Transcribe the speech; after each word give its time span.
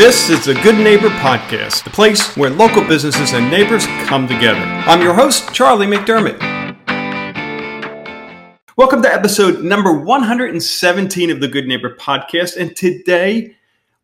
This 0.00 0.30
is 0.30 0.46
the 0.46 0.54
Good 0.54 0.76
Neighbor 0.76 1.10
Podcast, 1.10 1.84
the 1.84 1.90
place 1.90 2.34
where 2.34 2.48
local 2.48 2.82
businesses 2.82 3.34
and 3.34 3.50
neighbors 3.50 3.84
come 4.06 4.26
together. 4.26 4.58
I'm 4.58 5.02
your 5.02 5.12
host, 5.12 5.52
Charlie 5.52 5.86
McDermott. 5.86 6.40
Welcome 8.78 9.02
to 9.02 9.12
episode 9.12 9.62
number 9.62 9.92
117 9.92 11.30
of 11.30 11.40
the 11.42 11.48
Good 11.48 11.66
Neighbor 11.66 11.94
Podcast. 11.96 12.56
And 12.56 12.74
today 12.74 13.54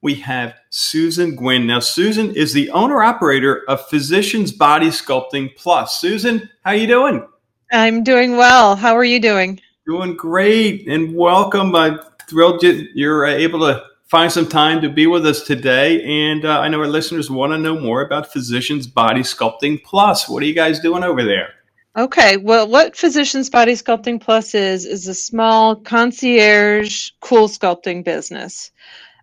we 0.02 0.16
have 0.16 0.56
Susan 0.68 1.34
Gwynn. 1.34 1.66
Now, 1.66 1.80
Susan 1.80 2.36
is 2.36 2.52
the 2.52 2.68
owner 2.72 3.02
operator 3.02 3.62
of 3.66 3.88
Physicians 3.88 4.52
Body 4.52 4.88
Sculpting 4.88 5.56
Plus. 5.56 5.98
Susan, 5.98 6.50
how 6.62 6.72
are 6.72 6.76
you 6.76 6.88
doing? 6.88 7.26
I'm 7.72 8.04
doing 8.04 8.36
well. 8.36 8.76
How 8.76 8.94
are 8.94 9.02
you 9.02 9.18
doing? 9.18 9.62
Doing 9.86 10.14
great 10.14 10.86
and 10.88 11.16
welcome. 11.16 11.74
I'm 11.74 12.00
thrilled 12.28 12.62
you're 12.62 13.24
uh, 13.24 13.30
able 13.30 13.60
to 13.60 13.95
find 14.06 14.30
some 14.30 14.48
time 14.48 14.80
to 14.80 14.88
be 14.88 15.06
with 15.06 15.26
us 15.26 15.42
today. 15.42 16.02
And 16.02 16.44
uh, 16.44 16.60
I 16.60 16.68
know 16.68 16.80
our 16.80 16.86
listeners 16.86 17.30
want 17.30 17.52
to 17.52 17.58
know 17.58 17.78
more 17.78 18.02
about 18.02 18.32
Physicians 18.32 18.86
Body 18.86 19.20
Sculpting 19.20 19.82
Plus. 19.82 20.28
What 20.28 20.42
are 20.42 20.46
you 20.46 20.54
guys 20.54 20.80
doing 20.80 21.02
over 21.02 21.24
there? 21.24 21.50
Okay, 21.96 22.36
well, 22.36 22.68
what 22.68 22.94
Physicians 22.94 23.48
Body 23.48 23.72
Sculpting 23.72 24.20
Plus 24.20 24.54
is, 24.54 24.84
is 24.84 25.08
a 25.08 25.14
small 25.14 25.76
concierge 25.76 27.10
cool 27.20 27.48
sculpting 27.48 28.04
business. 28.04 28.70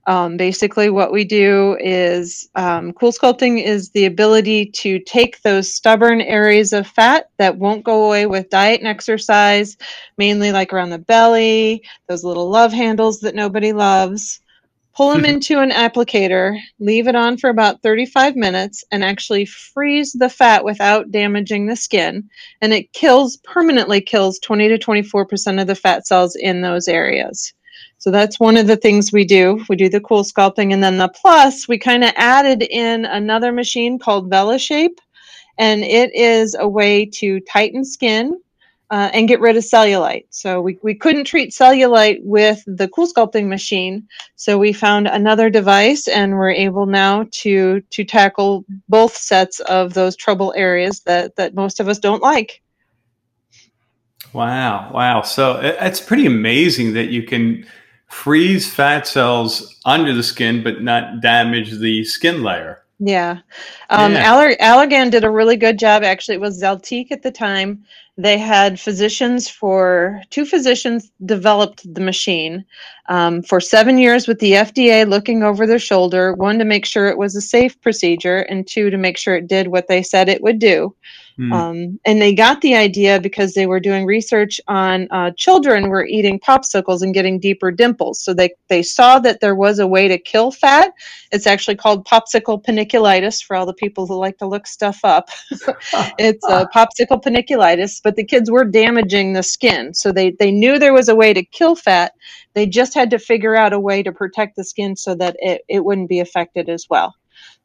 Um, 0.06 0.36
basically, 0.36 0.90
what 0.90 1.14
we 1.14 1.24
do 1.24 1.78
is 1.80 2.50
um, 2.56 2.92
cool 2.92 3.14
sculpting 3.14 3.64
is 3.64 3.92
the 3.92 4.06
ability 4.06 4.66
to 4.66 5.00
take 5.00 5.42
those 5.44 5.74
stubborn 5.74 6.20
areas 6.20 6.74
of 6.74 6.88
fat 6.88 7.30
that 7.38 7.58
won't 7.58 7.86
go 7.86 8.08
away 8.08 8.26
with 8.26 8.50
diet 8.50 8.82
and 8.82 8.88
exercise, 8.88 9.78
mainly 10.18 10.52
like 10.52 10.74
around 10.74 10.90
the 10.90 10.98
belly, 10.98 11.84
those 12.10 12.26
little 12.26 12.50
love 12.50 12.74
handles 12.74 13.22
that 13.22 13.36
nobody 13.36 13.72
loves, 13.72 14.42
pull 14.96 15.12
them 15.12 15.26
into 15.34 15.60
an 15.60 15.72
applicator, 15.72 16.60
leave 16.80 17.08
it 17.08 17.16
on 17.16 17.38
for 17.38 17.50
about 17.50 17.82
35 17.82 18.36
minutes, 18.36 18.84
and 18.92 19.04
actually 19.04 19.46
freeze 19.46 20.14
the 20.14 20.30
fat 20.30 20.64
without 20.64 21.12
damaging 21.12 21.66
the 21.66 21.76
skin. 21.76 22.30
And 22.62 22.74
it 22.74 22.92
kills, 22.94 23.38
permanently 23.38 24.02
kills 24.02 24.40
20 24.40 24.70
to 24.70 24.78
24% 24.78 25.62
of 25.62 25.68
the 25.68 25.76
fat 25.76 26.08
cells 26.08 26.36
in 26.36 26.62
those 26.62 26.88
areas. 26.88 27.54
So 27.98 28.12
that's 28.12 28.40
one 28.40 28.58
of 28.58 28.68
the 28.68 28.78
things 28.78 29.14
we 29.14 29.24
do. 29.24 29.64
We 29.70 29.76
do 29.76 29.90
the 29.90 30.02
cool 30.02 30.24
sculpting. 30.24 30.74
And 30.74 30.84
then 30.84 30.98
the 30.98 31.08
plus, 31.10 31.68
we 31.68 31.78
kind 31.78 32.04
of 32.04 32.12
added 32.16 32.64
in 32.64 33.06
another 33.06 33.52
machine 33.52 33.98
called 33.98 34.30
VelaShape. 34.30 34.98
And 35.58 35.84
it 35.84 36.14
is 36.14 36.56
a 36.60 36.68
way 36.68 37.06
to 37.06 37.40
tighten 37.42 37.86
skin 37.86 38.34
uh, 38.94 39.10
and 39.12 39.28
get 39.28 39.40
rid 39.40 39.58
of 39.58 39.64
cellulite. 39.64 40.28
So 40.30 40.62
we, 40.62 40.78
we 40.84 40.94
couldn't 40.94 41.24
treat 41.24 41.50
cellulite 41.50 42.20
with 42.22 42.64
the 42.68 42.88
cool 42.90 43.08
sculpting 43.08 43.48
machine. 43.48 44.08
So 44.36 44.60
we 44.60 44.72
found 44.72 45.08
another 45.08 45.50
device 45.50 46.08
and 46.08 46.34
we're 46.34 46.52
able 46.52 46.86
now 46.86 47.26
to 47.42 47.82
to 47.82 48.04
tackle 48.04 48.66
both 48.88 49.18
sets 49.18 49.60
of 49.62 49.96
those 49.96 50.16
trouble 50.16 50.54
areas 50.56 51.00
that, 51.08 51.36
that 51.38 51.56
most 51.56 51.80
of 51.80 51.88
us 51.88 51.98
don't 51.98 52.22
like. 52.22 52.62
Wow. 54.32 54.92
Wow. 54.94 55.24
So 55.24 55.60
it's 55.60 56.00
pretty 56.00 56.28
amazing 56.28 56.94
that 56.94 57.10
you 57.10 57.24
can 57.24 57.66
freeze 58.10 58.72
fat 58.72 59.08
cells 59.08 59.76
under 59.86 60.14
the 60.14 60.22
skin 60.22 60.62
but 60.62 60.84
not 60.84 61.20
damage 61.20 61.80
the 61.80 62.04
skin 62.04 62.44
layer. 62.44 62.84
Yeah. 63.00 63.40
Um, 63.90 64.14
yeah. 64.14 64.32
Aller- 64.32 64.56
Allergan 64.62 65.10
did 65.10 65.24
a 65.24 65.30
really 65.30 65.58
good 65.58 65.80
job. 65.80 66.04
Actually, 66.04 66.36
it 66.36 66.42
was 66.42 66.62
Zeltiq 66.62 67.12
at 67.12 67.24
the 67.24 67.32
time. 67.32 67.84
They 68.16 68.38
had 68.38 68.80
physicians 68.80 69.50
for 69.50 70.22
two 70.30 70.46
physicians 70.46 71.12
developed 71.26 71.92
the 71.96 72.02
machine 72.02 72.64
um, 73.10 73.42
for 73.42 73.60
seven 73.60 73.98
years 73.98 74.28
with 74.28 74.38
the 74.40 74.54
FDA 74.54 75.08
looking 75.08 75.42
over 75.42 75.66
their 75.66 75.80
shoulder. 75.80 76.34
One 76.34 76.60
to 76.60 76.66
make 76.66 76.86
sure 76.86 77.08
it 77.08 77.18
was 77.18 77.36
a 77.36 77.42
safe 77.42 77.80
procedure, 77.82 78.40
and 78.42 78.68
two 78.68 78.92
to 78.92 78.98
make 78.98 79.18
sure 79.18 79.36
it 79.36 79.48
did 79.48 79.68
what 79.68 79.88
they 79.88 80.04
said 80.04 80.30
it 80.30 80.44
would 80.44 80.60
do. 80.60 80.96
Mm. 81.40 81.52
Um, 81.52 82.00
and 82.06 82.22
they 82.22 82.34
got 82.34 82.62
the 82.62 82.76
idea 82.76 83.20
because 83.20 83.54
they 83.54 83.66
were 83.66 83.80
doing 83.80 84.06
research 84.06 84.62
on 84.68 85.08
uh, 85.10 85.32
children 85.32 85.90
were 85.90 86.06
eating 86.06 86.40
popsicles 86.40 87.02
and 87.02 87.14
getting 87.14 87.40
deeper 87.40 87.72
dimples. 87.72 88.22
So 88.22 88.34
they, 88.34 88.54
they 88.68 88.84
saw 88.84 89.20
that 89.20 89.40
there 89.40 89.56
was 89.56 89.80
a 89.80 89.88
way 89.88 90.08
to 90.08 90.18
kill 90.18 90.52
fat. 90.52 90.94
It's 91.32 91.48
actually 91.48 91.76
called 91.76 92.06
popsicle 92.06 92.64
panniculitis 92.64 93.44
for 93.44 93.56
all 93.56 93.66
the 93.66 93.74
people 93.74 94.06
who 94.06 94.16
like 94.16 94.38
to 94.38 94.46
look 94.46 94.68
stuff 94.68 95.00
up. 95.04 95.30
it's 96.20 96.46
a 96.48 96.68
popsicle 96.76 97.24
panniculitis, 97.24 98.02
but 98.04 98.16
the 98.16 98.24
kids 98.24 98.52
were 98.52 98.66
damaging 98.66 99.34
the 99.34 99.44
skin. 99.44 99.94
So 99.94 100.12
they, 100.12 100.32
they 100.32 100.52
knew 100.52 100.78
there 100.78 100.94
was 100.94 101.10
a 101.10 101.16
way 101.16 101.34
to 101.34 101.44
kill 101.44 101.76
fat. 101.76 102.14
They 102.54 102.66
just 102.68 102.94
had 102.94 103.10
to 103.12 103.20
figure 103.20 103.56
out 103.56 103.74
a 103.74 103.80
way 103.80 104.04
to 104.04 104.12
protect 104.12 104.56
the 104.56 104.64
skin 104.64 104.96
so 104.96 105.16
that 105.16 105.36
it, 105.40 105.62
it 105.68 105.86
wouldn't 105.86 106.10
be 106.10 106.20
affected 106.20 106.70
as 106.70 106.88
well. 106.90 107.16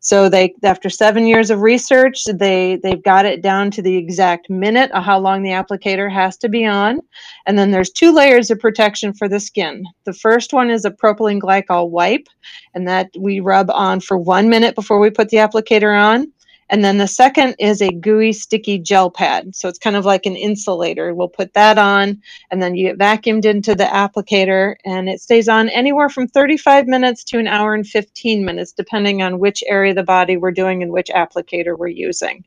So 0.01 0.29
they, 0.29 0.55
after 0.63 0.89
seven 0.89 1.27
years 1.27 1.51
of 1.51 1.61
research, 1.61 2.25
they 2.25 2.77
they've 2.83 3.03
got 3.03 3.27
it 3.27 3.43
down 3.43 3.71
to 3.73 3.83
the 3.83 3.97
exact 3.97 4.49
minute 4.49 4.91
of 4.93 5.03
how 5.03 5.19
long 5.19 5.43
the 5.43 5.51
applicator 5.51 6.11
has 6.11 6.37
to 6.39 6.49
be 6.49 6.65
on, 6.65 7.01
and 7.47 7.59
then 7.59 7.73
there's 7.73 7.91
two 7.91 8.13
layers 8.13 8.51
of 8.51 8.61
protection 8.61 9.13
for 9.13 9.29
the 9.29 9.41
skin. 9.41 9.85
The 10.05 10.13
first 10.13 10.53
one 10.53 10.71
is 10.71 10.85
a 10.85 10.91
propylene 10.93 11.41
glycol 11.41 11.91
wipe, 11.91 12.29
and 12.75 12.87
that 12.87 13.11
we 13.19 13.41
rub 13.41 13.71
on 13.71 14.01
for 14.01 14.17
one 14.17 14.49
minute 14.49 14.77
before 14.77 15.01
we 15.01 15.11
put 15.11 15.31
the 15.31 15.39
applicator 15.39 16.01
on. 16.01 16.33
And 16.71 16.85
then 16.85 16.99
the 16.99 17.07
second 17.07 17.57
is 17.59 17.81
a 17.81 17.91
gooey, 17.91 18.33
sticky 18.33 18.79
gel 18.79 19.11
pad. 19.11 19.57
So 19.57 19.69
it's 19.69 19.79
kind 19.79 19.97
of 19.97 20.05
like 20.05 20.27
an 20.27 20.37
insulator. 20.37 21.15
We'll 21.15 21.29
put 21.29 21.55
that 21.55 21.79
on, 21.79 22.21
and 22.51 22.63
then 22.63 22.75
you 22.75 22.89
get 22.89 22.99
vacuumed 22.99 23.45
into 23.45 23.75
the 23.75 23.85
applicator, 23.85 24.77
and 24.85 25.09
it 25.09 25.21
stays 25.21 25.49
on 25.49 25.69
anywhere 25.71 26.09
from 26.09 26.29
35 26.29 26.87
minutes 26.87 27.25
to 27.25 27.39
an 27.39 27.47
hour 27.47 27.75
and 27.75 27.87
15 27.87 28.45
minutes, 28.45 28.73
depending 28.73 29.23
on 29.23 29.39
which 29.39 29.65
area 29.67 29.93
of 29.93 29.97
the 29.97 30.03
body 30.03 30.37
we're 30.37 30.51
doing 30.51 30.83
and 30.83 30.93
which 30.93 31.09
applicator 31.09 31.77
we're 31.79 31.89
using. 31.89 32.45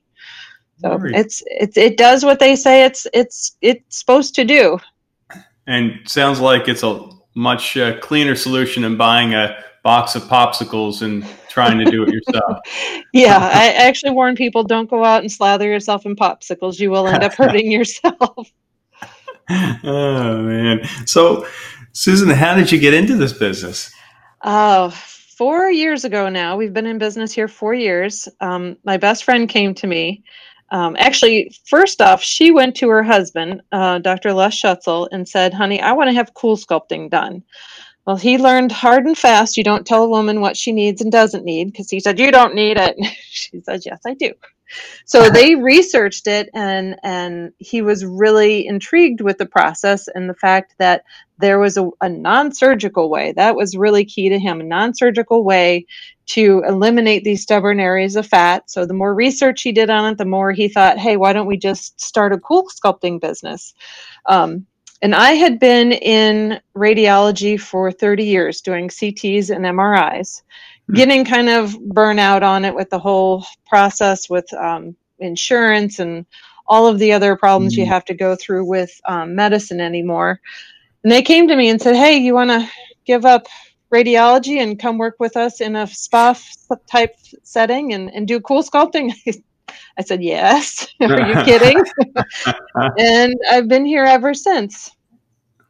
So 0.82 0.98
right. 0.98 1.16
it's 1.16 1.44
it's 1.46 1.78
it 1.78 1.98
does 1.98 2.26
what 2.26 2.40
they 2.40 2.56
say 2.56 2.86
it's 2.86 3.06
it's 3.14 3.56
it's 3.62 4.00
supposed 4.00 4.34
to 4.36 4.44
do. 4.44 4.80
And 5.68 6.00
sounds 6.06 6.40
like 6.40 6.68
it's 6.68 6.84
a 6.84 7.08
much 7.36 7.78
uh, 7.78 8.00
cleaner 8.00 8.36
solution 8.36 8.84
than 8.84 8.98
buying 8.98 9.34
a 9.34 9.64
box 9.84 10.16
of 10.16 10.24
popsicles 10.24 11.02
and 11.02 11.25
trying 11.50 11.78
to 11.80 11.90
do 11.90 12.03
it 12.03 12.14
yourself. 12.14 12.59
yeah, 13.14 13.38
I 13.38 13.72
actually 13.74 14.12
warn 14.12 14.36
people 14.36 14.64
don't 14.64 14.90
go 14.90 15.03
out 15.03 15.22
and 15.22 15.31
slather 15.31 15.68
yourself 15.68 16.06
in 16.06 16.16
popsicles. 16.16 16.80
You 16.80 16.92
will 16.92 17.08
end 17.08 17.24
up 17.24 17.34
hurting 17.38 17.72
yourself. 17.72 18.52
oh 19.50 20.41
man. 20.41 20.81
So 21.06 21.46
Susan, 21.94 22.30
how 22.30 22.56
did 22.56 22.72
you 22.72 22.80
get 22.80 22.94
into 22.94 23.16
this 23.16 23.34
business? 23.34 23.91
Oh, 24.44 24.90
four 24.90 25.70
years 25.70 26.06
ago 26.06 26.30
now. 26.30 26.56
We've 26.56 26.74
been 26.74 26.86
in 26.86 26.97
business 26.97 27.34
here 27.34 27.47
four 27.47 27.74
years. 27.74 28.30
Um, 28.40 28.78
my 28.84 28.97
best 28.97 29.24
friend 29.24 29.50
came 29.50 29.74
to 29.75 29.88
me. 29.88 30.24
Um, 30.72 30.96
actually, 30.97 31.53
first 31.66 32.02
off, 32.02 32.24
she 32.24 32.52
went 32.52 32.75
to 32.78 32.88
her 32.90 33.03
husband, 33.03 33.62
uh, 33.74 34.00
Dr. 34.00 34.31
Les 34.31 34.56
Schutzel, 34.56 35.09
and 35.12 35.28
said, 35.28 35.53
Honey, 35.53 35.81
I 35.81 35.91
want 35.91 36.08
to 36.08 36.14
have 36.14 36.34
cool 36.34 36.56
sculpting 36.56 37.09
done. 37.09 37.44
Well, 38.06 38.16
he 38.16 38.38
learned 38.38 38.72
hard 38.72 39.06
and 39.06 39.17
fast 39.17 39.57
you 39.57 39.63
don't 39.63 39.85
tell 39.85 40.03
a 40.03 40.09
woman 40.09 40.41
what 40.41 40.57
she 40.57 40.72
needs 40.72 41.01
and 41.01 41.12
doesn't 41.12 41.45
need 41.45 41.66
because 41.66 41.89
he 41.89 42.00
said, 42.00 42.19
You 42.19 42.31
don't 42.31 42.56
need 42.56 42.78
it. 42.78 42.95
she 43.29 43.62
said, 43.62 43.81
Yes, 43.85 44.01
I 44.06 44.13
do. 44.16 44.34
So 45.06 45.29
they 45.29 45.56
researched 45.56 46.28
it 46.28 46.50
and 46.53 46.95
and 47.03 47.51
he 47.57 47.81
was 47.81 48.06
really 48.06 48.66
intrigued 48.66 49.22
with 49.22 49.38
the 49.38 49.45
process 49.45 50.07
and 50.07 50.29
the 50.29 50.34
fact 50.35 50.75
that 50.79 51.03
there 51.40 51.59
was 51.59 51.75
a, 51.75 51.90
a 52.01 52.07
non-surgical 52.07 53.09
way. 53.09 53.34
That 53.34 53.56
was 53.56 53.75
really 53.75 54.06
key 54.06 54.29
to 54.29 54.40
him, 54.40 54.61
a 54.61 54.63
non-surgical 54.63 55.44
way 55.44 55.85
to 56.28 56.63
eliminate 56.67 57.23
these 57.23 57.41
stubborn 57.41 57.79
areas 57.79 58.16
of 58.16 58.28
fat. 58.28 58.69
So 58.69 58.85
the 58.85 58.94
more 58.94 59.13
research 59.13 59.61
he 59.61 59.72
did 59.72 59.90
on 59.90 60.13
it, 60.13 60.17
the 60.17 60.25
more 60.25 60.51
he 60.51 60.69
thought, 60.69 60.97
hey, 60.97 61.17
why 61.17 61.34
don't 61.34 61.47
we 61.47 61.57
just 61.57 62.00
start 62.00 62.31
a 62.31 62.40
cool 62.40 62.67
sculpting 62.69 63.19
business? 63.19 63.73
Um, 64.28 64.66
and 65.01 65.16
I 65.16 65.31
had 65.31 65.59
been 65.59 65.91
in 65.91 66.59
radiology 66.75 67.59
for 67.59 67.91
30 67.91 68.23
years 68.23 68.62
doing 68.62 68.89
CTs 68.89 69.50
and 69.50 69.66
MRIs, 69.66 70.44
hmm. 70.88 70.94
getting 70.94 71.25
kind 71.25 71.50
of 71.50 71.72
burnout 71.72 72.43
on 72.43 72.66
it 72.66 72.76
with 72.76 72.90
the 72.90 72.99
whole 72.99 73.46
process 73.67 74.29
with 74.29 74.52
um, 74.53 74.96
insurance 75.20 75.99
and 75.99 76.26
all 76.67 76.87
of 76.87 76.99
the 76.99 77.11
other 77.11 77.35
problems 77.35 77.76
you 77.76 77.85
hmm. 77.85 77.91
have 77.91 78.05
to 78.05 78.14
go 78.14 78.35
through 78.35 78.66
with 78.66 78.99
um, 79.05 79.35
medicine 79.35 79.81
anymore. 79.81 80.40
And 81.03 81.11
they 81.11 81.23
came 81.23 81.47
to 81.47 81.55
me 81.55 81.70
and 81.70 81.81
said, 81.81 81.96
Hey, 81.96 82.17
you 82.17 82.34
want 82.34 82.52
to 82.52 82.70
give 83.05 83.26
up 83.26 83.47
radiology 83.91 84.61
and 84.61 84.79
come 84.79 84.97
work 84.97 85.16
with 85.20 85.35
us 85.35 85.61
in 85.61 85.76
a 85.76 85.87
spa 85.87 86.37
type 86.90 87.16
setting 87.43 87.93
and, 87.93 88.14
and 88.14 88.28
do 88.28 88.40
cool 88.40 88.64
sculpting? 88.64 89.14
I 89.97 90.03
said, 90.03 90.23
Yes. 90.23 90.88
Are 91.02 91.28
you 91.28 91.35
kidding? 91.46 91.82
and 92.97 93.35
I've 93.50 93.68
been 93.68 93.85
here 93.85 94.06
ever 94.06 94.34
since. 94.34 94.91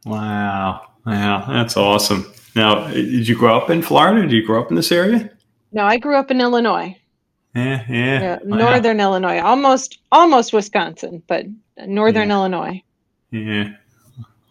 Wow. 0.04 0.82
Wow. 1.06 1.44
That's 1.48 1.76
awesome. 1.76 2.32
Now, 2.54 2.88
did 2.88 3.26
you 3.26 3.36
grow 3.36 3.56
up 3.56 3.70
in 3.70 3.82
Florida? 3.82 4.22
Did 4.22 4.32
you 4.32 4.44
grow 4.44 4.60
up 4.62 4.70
in 4.70 4.76
this 4.76 4.92
area? 4.92 5.30
No, 5.72 5.84
I 5.84 5.96
grew 5.96 6.16
up 6.16 6.30
in 6.30 6.40
Illinois. 6.40 6.96
Yeah, 7.54 7.84
yeah. 7.88 8.20
yeah 8.20 8.38
wow. 8.44 8.56
Northern 8.56 9.00
Illinois, 9.00 9.40
almost 9.40 9.98
almost 10.10 10.52
Wisconsin, 10.52 11.22
but 11.26 11.46
northern 11.86 12.28
yeah. 12.28 12.34
Illinois. 12.34 12.82
Yeah. 13.30 13.70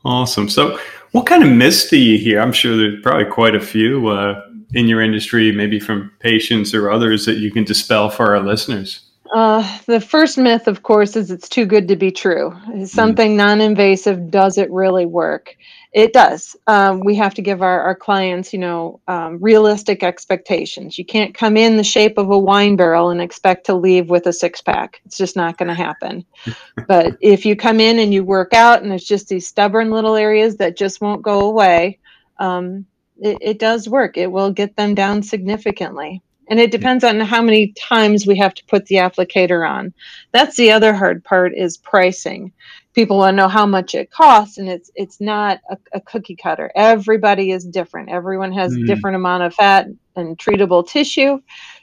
Awesome. 0.04 0.50
So, 0.50 0.80
what 1.12 1.26
kind 1.26 1.44
of 1.44 1.50
myths 1.50 1.90
do 1.90 1.98
you 1.98 2.18
hear? 2.18 2.42
I'm 2.42 2.54
sure 2.54 2.76
there's 2.76 3.02
probably 3.02 3.26
quite 3.26 3.56
a 3.56 3.60
few. 3.60 4.08
Uh, 4.08 4.42
in 4.74 4.88
your 4.88 5.02
industry, 5.02 5.52
maybe 5.52 5.80
from 5.80 6.12
patients 6.20 6.74
or 6.74 6.92
others 6.92 7.26
that 7.26 7.38
you 7.38 7.52
can 7.52 7.64
dispel 7.64 8.10
for 8.10 8.36
our 8.36 8.42
listeners? 8.42 9.11
Uh, 9.32 9.80
the 9.86 10.02
first 10.02 10.38
myth, 10.38 10.68
of 10.68 10.84
course, 10.84 11.16
is 11.16 11.32
it's 11.32 11.48
too 11.48 11.66
good 11.66 11.88
to 11.88 11.96
be 11.96 12.12
true. 12.12 12.54
Something 12.86 13.34
mm. 13.34 13.38
non 13.38 13.62
invasive, 13.62 14.30
does 14.30 14.58
it 14.58 14.70
really 14.72 15.06
work? 15.06 15.56
It 15.94 16.12
does. 16.12 16.56
Um, 16.68 17.00
we 17.00 17.16
have 17.16 17.34
to 17.36 17.42
give 17.42 17.62
our, 17.62 17.82
our 17.82 17.96
clients, 17.96 18.52
you 18.52 18.60
know, 18.60 19.00
um, 19.08 19.40
realistic 19.40 20.04
expectations. 20.04 20.98
You 20.98 21.06
can't 21.06 21.34
come 21.34 21.56
in 21.56 21.78
the 21.78 21.84
shape 21.84 22.18
of 22.18 22.30
a 22.30 22.38
wine 22.38 22.76
barrel 22.76 23.10
and 23.10 23.22
expect 23.22 23.66
to 23.68 23.74
leave 23.74 24.10
with 24.10 24.28
a 24.28 24.34
six 24.34 24.62
pack. 24.62 25.02
It's 25.06 25.18
just 25.18 25.38
not 25.38 25.58
going 25.58 25.70
to 25.70 25.76
happen. 25.76 26.26
but 26.88 27.18
if 27.22 27.46
you 27.46 27.56
come 27.56 27.80
in 27.80 28.00
and 28.00 28.14
you 28.14 28.26
work 28.26 28.54
out 28.54 28.82
and 28.82 28.92
there's 28.92 29.06
just 29.06 29.30
these 29.30 29.48
stubborn 29.48 29.92
little 29.92 30.16
areas 30.16 30.58
that 30.58 30.78
just 30.78 31.00
won't 31.00 31.22
go 31.22 31.42
away, 31.42 32.00
um, 32.38 32.86
it, 33.22 33.38
it 33.40 33.60
does 33.60 33.88
work. 33.88 34.18
It 34.18 34.32
will 34.32 34.52
get 34.52 34.76
them 34.76 34.94
down 34.94 35.24
significantly 35.24 36.22
and 36.50 36.60
it 36.60 36.72
depends 36.72 37.04
on 37.04 37.20
how 37.20 37.42
many 37.42 37.74
times 37.74 38.28
we 38.28 38.38
have 38.38 38.54
to 38.56 38.66
put 38.66 38.86
the 38.88 38.96
applicator 38.96 39.68
on. 39.68 39.94
That's 40.32 40.58
the 40.58 40.72
other 40.72 40.94
hard 40.94 41.24
part 41.24 41.54
is 41.56 41.78
pricing. 41.78 42.52
People 42.94 43.18
want 43.18 43.34
to 43.34 43.38
know 43.38 43.48
how 43.48 43.66
much 43.66 43.96
it 43.96 44.12
costs 44.12 44.58
and 44.58 44.68
it's 44.68 44.92
it's 44.96 45.22
not 45.22 45.60
a, 45.70 45.78
a 45.94 46.02
cookie 46.02 46.36
cutter. 46.36 46.72
Everybody 46.76 47.52
is 47.52 47.64
different. 47.64 48.10
Everyone 48.10 48.52
has 48.52 48.74
mm. 48.74 48.86
different 48.86 49.16
amount 49.16 49.44
of 49.44 49.54
fat 49.54 49.88
and 50.16 50.38
treatable 50.38 50.86
tissue. 50.86 51.40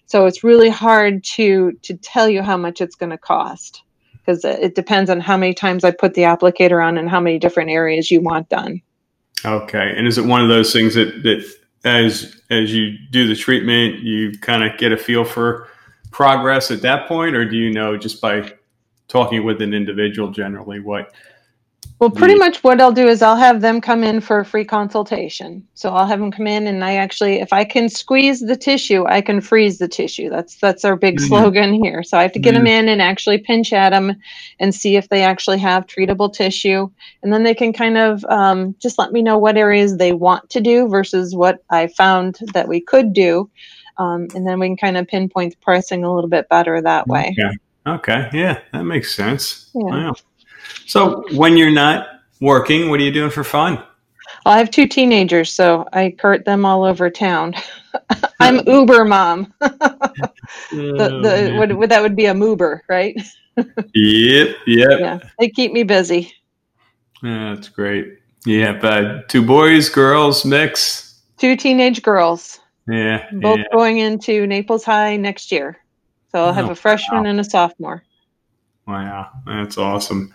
So 0.06 0.26
it's 0.26 0.44
really 0.44 0.69
hard 0.69 1.25
to 1.25 1.72
to 1.82 1.94
tell 1.94 2.28
you 2.28 2.43
how 2.43 2.56
much 2.56 2.81
it's 2.81 2.96
going 2.96 3.11
to 3.11 3.19
cost 3.19 3.82
because 4.12 4.44
it 4.44 4.75
depends 4.75 5.08
on 5.08 5.20
how 5.20 5.38
many 5.38 5.54
times 5.54 5.84
i 5.84 5.90
put 5.90 6.12
the 6.12 6.22
applicator 6.22 6.84
on 6.84 6.99
and 6.99 7.08
how 7.08 7.20
many 7.20 7.38
different 7.38 7.70
areas 7.70 8.11
you 8.11 8.20
want 8.20 8.49
done. 8.50 8.82
Okay. 9.44 9.94
And 9.96 10.06
is 10.06 10.19
it 10.19 10.26
one 10.26 10.43
of 10.43 10.49
those 10.49 10.72
things 10.72 10.94
that 10.94 11.22
that 11.22 11.57
as 11.84 12.40
as 12.50 12.75
you 12.75 12.96
do 13.10 13.28
the 13.28 13.36
treatment 13.36 14.00
you 14.00 14.32
kind 14.38 14.64
of 14.64 14.76
get 14.78 14.92
a 14.92 14.96
feel 14.96 15.25
for 15.25 15.69
progress 16.10 16.70
at 16.70 16.82
that 16.82 17.06
point 17.06 17.36
or 17.36 17.48
do 17.48 17.56
you 17.56 17.72
know 17.72 17.96
just 17.96 18.20
by 18.20 18.52
talking 19.06 19.44
with 19.44 19.62
an 19.62 19.72
individual 19.72 20.30
generally 20.30 20.80
what 20.80 21.12
well 21.98 22.10
pretty 22.10 22.34
much 22.34 22.62
what 22.62 22.80
i'll 22.80 22.92
do 22.92 23.08
is 23.08 23.22
i'll 23.22 23.36
have 23.36 23.60
them 23.60 23.80
come 23.80 24.04
in 24.04 24.20
for 24.20 24.40
a 24.40 24.44
free 24.44 24.64
consultation 24.64 25.66
so 25.75 25.90
i'll 25.90 26.06
have 26.06 26.20
them 26.20 26.30
come 26.30 26.46
in 26.46 26.66
and 26.66 26.84
i 26.84 26.94
actually 26.94 27.40
if 27.40 27.52
i 27.52 27.64
can 27.64 27.88
squeeze 27.88 28.40
the 28.40 28.56
tissue 28.56 29.04
i 29.06 29.20
can 29.20 29.40
freeze 29.40 29.78
the 29.78 29.88
tissue 29.88 30.28
that's 30.28 30.56
that's 30.56 30.84
our 30.84 30.96
big 30.96 31.16
mm-hmm. 31.16 31.26
slogan 31.26 31.72
here 31.72 32.02
so 32.02 32.19
i 32.19 32.22
have 32.22 32.32
to 32.32 32.38
get 32.38 32.54
mm-hmm. 32.54 32.64
them 32.64 32.84
in 32.84 32.88
and 32.88 33.02
actually 33.02 33.38
pinch 33.38 33.72
at 33.72 33.90
them 33.90 34.14
and 34.60 34.75
see 34.75 34.96
if 34.96 35.08
they 35.08 35.22
actually 35.22 35.58
have 35.58 35.86
treatable 35.86 36.32
tissue 36.32 36.88
and 37.22 37.32
then 37.32 37.42
they 37.42 37.54
can 37.54 37.72
kind 37.72 37.96
of 37.96 38.25
um, 38.26 38.75
just 38.80 38.98
let 38.98 39.12
me 39.12 39.22
know 39.22 39.38
what 39.38 39.56
areas 39.56 39.96
they 39.96 40.12
want 40.12 40.48
to 40.50 40.60
do 40.60 40.88
versus 40.88 41.34
what 41.34 41.62
i 41.70 41.86
found 41.86 42.38
that 42.54 42.69
we 42.69 42.80
could 42.80 43.12
do 43.12 43.50
um, 43.98 44.28
and 44.34 44.46
then 44.46 44.60
we 44.60 44.69
can 44.69 44.76
kind 44.76 44.96
of 44.96 45.08
pinpoint 45.08 45.52
the 45.52 45.58
pricing 45.58 46.04
a 46.04 46.14
little 46.14 46.30
bit 46.30 46.48
better 46.48 46.80
that 46.80 47.06
way 47.08 47.34
yeah 47.36 47.52
Okay. 47.86 48.28
Yeah, 48.34 48.60
that 48.72 48.84
makes 48.84 49.14
sense. 49.14 49.70
Yeah. 49.75 49.82
Wow. 49.82 50.14
So 50.87 51.25
when 51.32 51.56
you're 51.56 51.70
not 51.70 52.09
working, 52.41 52.91
what 52.91 53.00
are 53.00 53.03
you 53.03 53.12
doing 53.12 53.31
for 53.31 53.44
fun? 53.44 53.82
Well, 54.44 54.55
I 54.55 54.59
have 54.59 54.70
two 54.70 54.87
teenagers, 54.87 55.53
so 55.53 55.87
I 55.93 56.15
cart 56.19 56.44
them 56.44 56.65
all 56.65 56.85
over 56.85 57.11
town. 57.11 57.55
I'm 58.41 58.67
Uber 58.67 59.05
mom. 59.05 59.53
the, 59.61 60.31
oh, 60.73 61.23
the, 61.23 61.55
what, 61.59 61.73
what, 61.76 61.88
that 61.88 62.03
would 62.03 62.17
be 62.17 62.26
a 62.26 62.35
Uber, 62.35 62.82
right? 62.88 63.17
yep. 63.94 64.56
Yep. 64.67 65.00
Yeah, 65.00 65.19
they 65.38 65.49
keep 65.49 65.73
me 65.73 65.82
busy. 65.82 66.32
Yeah, 67.23 67.55
that's 67.55 67.69
great. 67.69 68.19
Yeah, 68.47 68.73
but 68.73 69.29
two 69.29 69.44
boys, 69.44 69.88
girls, 69.88 70.44
mix. 70.44 71.21
Two 71.37 71.56
teenage 71.56 72.03
girls. 72.03 72.61
Yeah. 72.87 73.29
Both 73.32 73.59
yeah. 73.59 73.64
going 73.73 73.99
into 73.99 74.47
Naples 74.47 74.85
High 74.85 75.17
next 75.17 75.53
year. 75.53 75.76
So 76.31 76.44
I'll 76.44 76.53
have 76.53 76.69
oh, 76.69 76.73
a 76.73 76.75
freshman 76.75 77.25
wow. 77.25 77.31
and 77.31 77.41
a 77.41 77.44
sophomore. 77.44 78.03
Wow, 78.87 79.31
that's 79.47 79.76
awesome. 79.76 80.35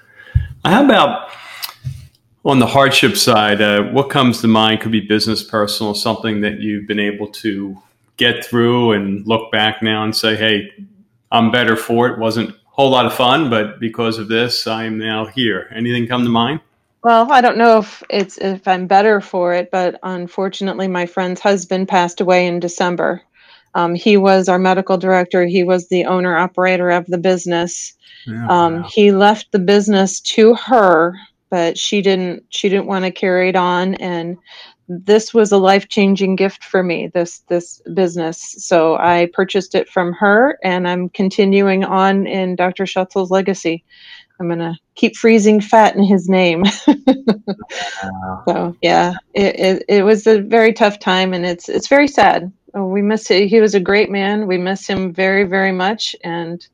How 0.65 0.83
about 0.83 1.29
on 2.45 2.59
the 2.59 2.67
hardship 2.67 3.17
side? 3.17 3.61
Uh, 3.61 3.83
what 3.83 4.09
comes 4.09 4.41
to 4.41 4.47
mind 4.47 4.81
could 4.81 4.91
be 4.91 5.01
business, 5.01 5.43
personal, 5.43 5.93
something 5.93 6.41
that 6.41 6.59
you've 6.59 6.87
been 6.87 6.99
able 6.99 7.27
to 7.27 7.77
get 8.17 8.45
through 8.45 8.93
and 8.93 9.25
look 9.27 9.51
back 9.51 9.81
now 9.81 10.03
and 10.03 10.15
say, 10.15 10.35
hey, 10.35 10.71
I'm 11.31 11.51
better 11.51 11.75
for 11.75 12.07
it. 12.07 12.19
Wasn't 12.19 12.51
a 12.51 12.55
whole 12.65 12.91
lot 12.91 13.05
of 13.05 13.13
fun, 13.13 13.49
but 13.49 13.79
because 13.79 14.19
of 14.19 14.27
this, 14.27 14.67
I 14.67 14.85
am 14.85 14.97
now 14.97 15.25
here. 15.25 15.69
Anything 15.73 16.07
come 16.07 16.23
to 16.23 16.29
mind? 16.29 16.59
Well, 17.03 17.29
I 17.31 17.41
don't 17.41 17.57
know 17.57 17.79
if 17.79 18.01
it's 18.09 18.37
if 18.37 18.65
I'm 18.65 18.87
better 18.87 19.19
for 19.19 19.53
it, 19.53 19.71
but 19.71 19.99
unfortunately, 20.03 20.87
my 20.87 21.05
friend's 21.05 21.41
husband 21.41 21.89
passed 21.89 22.21
away 22.21 22.47
in 22.47 22.61
December. 22.61 23.21
Um, 23.75 23.95
he 23.95 24.17
was 24.17 24.47
our 24.49 24.59
medical 24.59 24.97
director. 24.97 25.45
He 25.45 25.63
was 25.63 25.87
the 25.87 26.05
owner 26.05 26.37
operator 26.37 26.89
of 26.89 27.05
the 27.07 27.17
business. 27.17 27.93
Yeah, 28.25 28.47
um, 28.47 28.81
wow. 28.81 28.89
He 28.89 29.11
left 29.11 29.51
the 29.51 29.59
business 29.59 30.19
to 30.21 30.53
her, 30.55 31.15
but 31.49 31.77
she 31.77 32.01
didn't. 32.01 32.43
She 32.49 32.69
didn't 32.69 32.87
want 32.87 33.05
to 33.05 33.11
carry 33.11 33.49
it 33.49 33.55
on, 33.55 33.95
and 33.95 34.37
this 34.87 35.33
was 35.33 35.51
a 35.51 35.57
life 35.57 35.87
changing 35.89 36.35
gift 36.35 36.63
for 36.63 36.83
me. 36.83 37.07
This 37.13 37.39
this 37.49 37.81
business. 37.93 38.55
So 38.59 38.95
I 38.97 39.29
purchased 39.33 39.75
it 39.75 39.89
from 39.89 40.13
her, 40.13 40.57
and 40.63 40.87
I'm 40.87 41.09
continuing 41.09 41.83
on 41.83 42.27
in 42.27 42.55
Dr. 42.55 42.85
Schutzel's 42.85 43.31
legacy. 43.31 43.83
I'm 44.39 44.49
gonna 44.49 44.77
keep 44.95 45.15
freezing 45.15 45.61
fat 45.61 45.95
in 45.95 46.03
his 46.03 46.29
name. 46.29 46.63
wow. 46.87 48.43
So 48.47 48.77
yeah, 48.81 49.15
it, 49.33 49.59
it, 49.59 49.85
it 49.87 50.03
was 50.03 50.27
a 50.27 50.41
very 50.41 50.73
tough 50.73 50.99
time, 50.99 51.33
and 51.33 51.45
it's 51.45 51.69
it's 51.69 51.87
very 51.87 52.07
sad 52.07 52.51
Oh, 52.73 52.87
we 52.87 53.01
miss 53.01 53.27
him. 53.27 53.47
He 53.47 53.59
was 53.59 53.75
a 53.75 53.79
great 53.79 54.09
man. 54.09 54.47
We 54.47 54.57
miss 54.57 54.87
him 54.87 55.13
very, 55.13 55.43
very 55.43 55.71
much. 55.71 56.15
And 56.23 56.65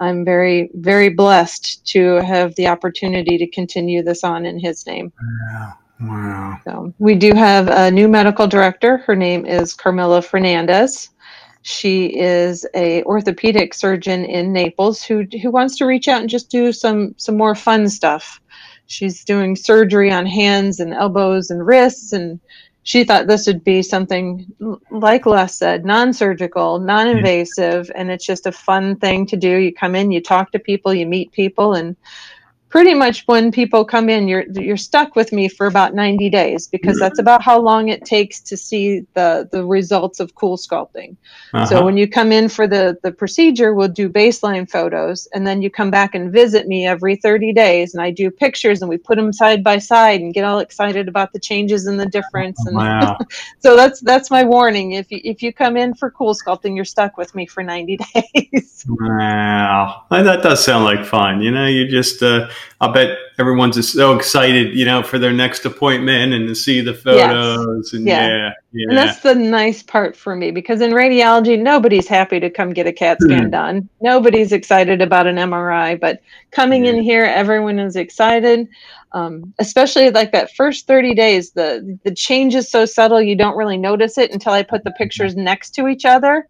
I'm 0.00 0.24
very, 0.24 0.70
very 0.74 1.10
blessed 1.10 1.84
to 1.88 2.16
have 2.16 2.54
the 2.56 2.66
opportunity 2.68 3.38
to 3.38 3.46
continue 3.48 4.02
this 4.02 4.24
on 4.24 4.46
in 4.46 4.58
his 4.58 4.86
name. 4.86 5.12
Yeah. 5.52 5.72
Wow. 6.00 6.60
So 6.64 6.94
we 6.98 7.16
do 7.16 7.34
have 7.34 7.68
a 7.68 7.90
new 7.90 8.08
medical 8.08 8.46
director. 8.46 8.98
Her 8.98 9.16
name 9.16 9.44
is 9.44 9.74
Carmela 9.74 10.22
Fernandez. 10.22 11.10
She 11.62 12.16
is 12.16 12.64
a 12.74 13.02
orthopedic 13.02 13.74
surgeon 13.74 14.24
in 14.24 14.52
Naples 14.52 15.02
who 15.02 15.26
who 15.42 15.50
wants 15.50 15.76
to 15.78 15.86
reach 15.86 16.06
out 16.06 16.20
and 16.20 16.30
just 16.30 16.50
do 16.50 16.72
some 16.72 17.14
some 17.18 17.36
more 17.36 17.56
fun 17.56 17.88
stuff. 17.88 18.40
She's 18.86 19.24
doing 19.24 19.56
surgery 19.56 20.10
on 20.10 20.24
hands 20.24 20.78
and 20.78 20.94
elbows 20.94 21.50
and 21.50 21.66
wrists 21.66 22.12
and 22.12 22.40
she 22.88 23.04
thought 23.04 23.26
this 23.26 23.46
would 23.46 23.62
be 23.64 23.82
something 23.82 24.46
like 24.90 25.26
Les 25.26 25.54
said, 25.54 25.84
non-surgical, 25.84 26.78
non-invasive, 26.78 27.90
and 27.94 28.10
it's 28.10 28.24
just 28.24 28.46
a 28.46 28.50
fun 28.50 28.96
thing 28.96 29.26
to 29.26 29.36
do. 29.36 29.58
You 29.58 29.74
come 29.74 29.94
in, 29.94 30.10
you 30.10 30.22
talk 30.22 30.52
to 30.52 30.58
people, 30.58 30.94
you 30.94 31.04
meet 31.04 31.30
people, 31.30 31.74
and 31.74 31.94
pretty 32.68 32.94
much 32.94 33.24
when 33.26 33.50
people 33.50 33.84
come 33.84 34.08
in 34.08 34.28
you're 34.28 34.44
you're 34.52 34.76
stuck 34.76 35.16
with 35.16 35.32
me 35.32 35.48
for 35.48 35.66
about 35.66 35.94
90 35.94 36.30
days 36.30 36.66
because 36.66 36.98
that's 36.98 37.18
about 37.18 37.42
how 37.42 37.58
long 37.58 37.88
it 37.88 38.04
takes 38.04 38.40
to 38.40 38.56
see 38.56 39.00
the 39.14 39.48
the 39.52 39.64
results 39.64 40.20
of 40.20 40.34
CoolSculpting 40.34 41.16
uh-huh. 41.54 41.66
so 41.66 41.84
when 41.84 41.96
you 41.96 42.08
come 42.08 42.32
in 42.32 42.48
for 42.48 42.66
the 42.66 42.98
the 43.02 43.12
procedure 43.12 43.74
we'll 43.74 43.88
do 43.88 44.08
baseline 44.08 44.68
photos 44.70 45.26
and 45.34 45.46
then 45.46 45.62
you 45.62 45.70
come 45.70 45.90
back 45.90 46.14
and 46.14 46.32
visit 46.32 46.66
me 46.66 46.86
every 46.86 47.16
30 47.16 47.52
days 47.52 47.94
and 47.94 48.02
i 48.02 48.10
do 48.10 48.30
pictures 48.30 48.82
and 48.82 48.88
we 48.88 48.96
put 48.96 49.16
them 49.16 49.32
side 49.32 49.64
by 49.64 49.78
side 49.78 50.20
and 50.20 50.34
get 50.34 50.44
all 50.44 50.58
excited 50.58 51.08
about 51.08 51.32
the 51.32 51.38
changes 51.38 51.86
and 51.86 51.98
the 51.98 52.06
difference. 52.06 52.64
And 52.66 52.76
wow. 52.76 53.18
so 53.58 53.76
that's 53.76 54.00
that's 54.00 54.30
my 54.30 54.44
warning. 54.44 54.92
If 54.92 55.10
you 55.10 55.20
if 55.24 55.42
you 55.42 55.52
come 55.52 55.76
in 55.76 55.94
for 55.94 56.10
CoolSculpting 56.10 56.76
you're 56.76 56.84
stuck 56.84 57.16
with 57.16 57.34
me 57.34 57.46
for 57.46 57.62
90 57.62 57.98
days. 58.14 58.84
Wow. 58.88 60.04
That 60.10 60.42
does 60.42 60.64
sound 60.64 60.84
like 60.84 61.04
fun. 61.04 61.40
You 61.40 61.50
know 61.50 61.66
you 61.66 61.88
just 61.88 62.22
uh 62.22 62.48
I 62.80 62.92
bet 62.92 63.18
everyone's 63.38 63.76
just 63.76 63.92
so 63.92 64.14
excited, 64.14 64.76
you 64.76 64.84
know, 64.84 65.02
for 65.02 65.18
their 65.18 65.32
next 65.32 65.64
appointment 65.64 66.32
and 66.32 66.46
to 66.46 66.54
see 66.54 66.80
the 66.80 66.94
photos. 66.94 67.90
Yes. 67.90 67.92
And 67.92 68.06
yeah. 68.06 68.28
yeah, 68.28 68.52
yeah. 68.72 68.86
And 68.88 68.96
that's 68.96 69.20
the 69.20 69.34
nice 69.34 69.82
part 69.82 70.16
for 70.16 70.36
me 70.36 70.50
because 70.50 70.80
in 70.80 70.92
radiology, 70.92 71.60
nobody's 71.60 72.06
happy 72.06 72.38
to 72.38 72.50
come 72.50 72.72
get 72.72 72.86
a 72.86 72.92
CAT 72.92 73.18
scan 73.20 73.46
mm. 73.46 73.50
done. 73.50 73.88
Nobody's 74.00 74.52
excited 74.52 75.02
about 75.02 75.26
an 75.26 75.36
MRI, 75.36 75.98
but 75.98 76.20
coming 76.52 76.84
yeah. 76.84 76.92
in 76.92 77.02
here, 77.02 77.24
everyone 77.24 77.78
is 77.78 77.96
excited. 77.96 78.68
Um, 79.12 79.54
especially 79.58 80.10
like 80.10 80.32
that 80.32 80.54
first 80.54 80.86
30 80.86 81.14
days, 81.14 81.52
the 81.52 81.98
the 82.04 82.14
change 82.14 82.54
is 82.54 82.70
so 82.70 82.84
subtle 82.84 83.22
you 83.22 83.34
don't 83.34 83.56
really 83.56 83.78
notice 83.78 84.18
it 84.18 84.32
until 84.32 84.52
I 84.52 84.62
put 84.62 84.84
the 84.84 84.92
pictures 84.92 85.34
next 85.34 85.70
to 85.76 85.88
each 85.88 86.04
other 86.04 86.46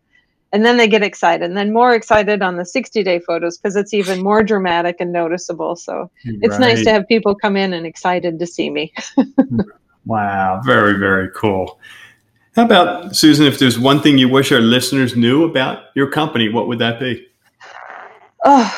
and 0.53 0.65
then 0.65 0.77
they 0.77 0.89
get 0.89 1.03
excited 1.03 1.45
and 1.45 1.57
then 1.57 1.73
more 1.73 1.95
excited 1.95 2.43
on 2.43 2.57
the 2.57 2.65
60 2.65 3.03
day 3.03 3.19
photos 3.19 3.59
because 3.59 3.77
it's 3.77 3.93
even 3.93 4.23
more 4.23 4.43
dramatic 4.43 4.97
and 5.01 5.13
noticeable. 5.13 5.77
So 5.77 6.11
it's 6.25 6.53
right. 6.53 6.61
nice 6.61 6.85
to 6.85 6.91
have 6.91 7.07
people 7.07 7.35
come 7.35 7.57
in 7.57 7.73
and 7.73 7.87
excited 7.87 8.39
to 8.39 8.47
see 8.47 8.71
me. 8.71 8.93
Wow 10.05 10.63
very 10.65 10.99
very 10.99 11.29
cool. 11.37 11.79
How 12.57 12.65
about 12.65 13.15
susan 13.15 13.45
if 13.45 13.59
there's 13.59 13.79
one 13.79 14.01
thing 14.01 14.17
you 14.17 14.27
wish 14.27 14.51
our 14.51 14.61
listeners 14.61 15.15
knew 15.15 15.45
about 15.45 15.83
your 15.95 16.11
company 16.11 16.49
what 16.49 16.67
would 16.67 16.79
that 16.79 16.99
be? 16.99 17.29
Oh 18.43 18.75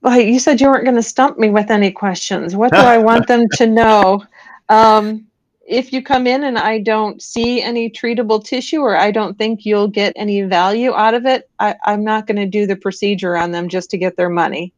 well, 0.00 0.18
you 0.18 0.38
said 0.38 0.60
you 0.60 0.68
weren't 0.68 0.84
going 0.84 0.96
to 0.96 1.02
stump 1.02 1.38
me 1.38 1.50
with 1.50 1.70
any 1.70 1.90
questions. 1.90 2.56
What 2.56 2.72
do 2.72 2.78
i 2.78 2.96
want 2.98 3.26
them 3.26 3.44
to 3.54 3.66
know? 3.66 4.24
Um, 4.70 5.26
if 5.68 5.92
you 5.92 6.02
come 6.02 6.26
in 6.26 6.44
and 6.44 6.58
I 6.58 6.78
don't 6.78 7.22
see 7.22 7.62
any 7.62 7.90
treatable 7.90 8.42
tissue 8.42 8.80
or 8.80 8.96
I 8.96 9.10
don't 9.10 9.36
think 9.36 9.66
you'll 9.66 9.88
get 9.88 10.14
any 10.16 10.42
value 10.42 10.94
out 10.94 11.12
of 11.12 11.26
it, 11.26 11.48
I, 11.58 11.76
am 11.84 12.02
not 12.02 12.26
going 12.26 12.38
to 12.38 12.46
do 12.46 12.66
the 12.66 12.74
procedure 12.74 13.36
on 13.36 13.52
them 13.52 13.68
just 13.68 13.90
to 13.90 13.98
get 13.98 14.16
their 14.16 14.30
money. 14.30 14.72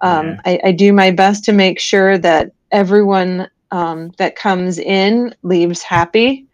Um, 0.00 0.30
yeah. 0.30 0.40
I, 0.44 0.60
I, 0.64 0.72
do 0.72 0.92
my 0.92 1.10
best 1.12 1.44
to 1.44 1.52
make 1.52 1.78
sure 1.80 2.18
that 2.18 2.52
everyone 2.70 3.48
um, 3.70 4.10
that 4.18 4.36
comes 4.36 4.78
in 4.78 5.34
leaves 5.42 5.82
happy. 5.82 6.46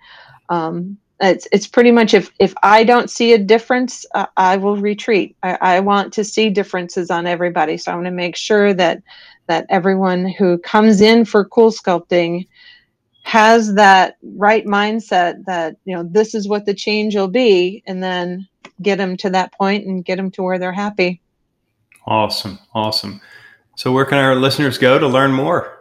Um, 0.48 0.98
it's 1.20 1.48
it's 1.50 1.66
pretty 1.66 1.92
much 1.92 2.14
if 2.14 2.30
if 2.38 2.52
I 2.62 2.84
don't 2.84 3.10
see 3.10 3.32
a 3.32 3.38
difference, 3.38 4.04
uh, 4.14 4.26
I 4.36 4.58
will 4.58 4.76
retreat. 4.76 5.36
I, 5.42 5.58
I 5.60 5.80
want 5.80 6.12
to 6.14 6.24
see 6.24 6.50
differences 6.50 7.10
on 7.10 7.26
everybody, 7.26 7.78
so 7.78 7.90
I 7.90 7.94
want 7.94 8.06
to 8.06 8.12
make 8.12 8.36
sure 8.36 8.74
that 8.74 9.02
that 9.46 9.66
everyone 9.70 10.28
who 10.28 10.58
comes 10.58 11.00
in 11.00 11.24
for 11.24 11.48
CoolSculpting 11.48 12.46
has 13.22 13.74
that 13.74 14.16
right 14.22 14.66
mindset 14.66 15.44
that 15.46 15.76
you 15.84 15.94
know 15.94 16.02
this 16.02 16.34
is 16.34 16.48
what 16.48 16.66
the 16.66 16.74
change 16.74 17.14
will 17.14 17.28
be, 17.28 17.82
and 17.86 18.02
then 18.02 18.48
get 18.82 18.98
them 18.98 19.16
to 19.18 19.30
that 19.30 19.52
point 19.52 19.86
and 19.86 20.04
get 20.04 20.16
them 20.16 20.32
to 20.32 20.42
where 20.42 20.58
they're 20.58 20.72
happy. 20.72 21.22
Awesome, 22.06 22.58
awesome. 22.74 23.20
So 23.76 23.92
where 23.92 24.04
can 24.04 24.18
our 24.18 24.34
listeners 24.34 24.76
go 24.76 24.98
to 24.98 25.06
learn 25.06 25.32
more? 25.32 25.78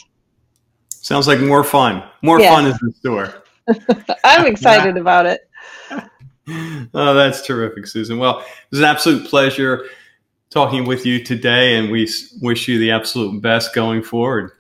Sounds 0.90 1.28
like 1.28 1.40
more 1.40 1.64
fun. 1.64 2.04
More 2.22 2.40
yeah. 2.40 2.54
fun 2.54 2.68
is 2.68 2.78
in 2.84 2.94
store. 2.94 3.44
I'm 4.24 4.46
excited 4.46 4.98
about 4.98 5.26
it. 5.26 5.50
oh, 6.94 7.14
that's 7.14 7.46
terrific, 7.46 7.88
Susan. 7.88 8.18
Well, 8.18 8.40
it 8.40 8.46
was 8.72 8.80
an 8.80 8.86
absolute 8.86 9.28
pleasure 9.28 9.86
talking 10.50 10.86
with 10.86 11.06
you 11.06 11.24
today, 11.24 11.78
and 11.78 11.92
we 11.92 12.10
wish 12.42 12.68
you 12.68 12.80
the 12.80 12.92
absolute 12.92 13.42
best 13.42 13.74
going 13.74 14.04
forward. 14.04 14.52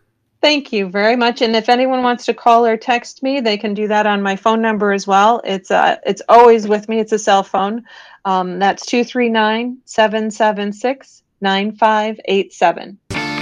Thank 0.42 0.72
you 0.72 0.88
very 0.88 1.18
much. 1.18 1.42
And 1.42 1.56
if 1.56 1.68
anyone 1.68 2.02
wants 2.02 2.26
to 2.26 2.34
call 2.34 2.66
or 2.66 2.78
text 2.78 3.22
me, 3.22 3.42
they 3.42 3.58
can 3.58 3.74
do 3.74 3.88
that 3.90 4.06
on 4.06 4.22
my 4.22 4.38
phone 4.38 4.62
number 4.62 4.94
as 4.94 5.06
well. 5.06 5.42
It's 5.44 5.70
uh, 5.70 5.98
it's 6.06 6.22
always 6.30 6.68
with 6.68 6.88
me. 6.88 7.00
It's 7.00 7.12
a 7.12 7.20
cell 7.20 7.44
phone. 7.44 7.84
Um, 8.24 8.60
that's 8.60 8.86
239 8.86 9.80
776 9.84 11.24
9587. 11.42 13.19